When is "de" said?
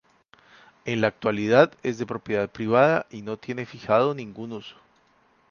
1.99-2.07